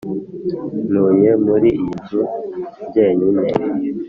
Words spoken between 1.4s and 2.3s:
muri iyi nzu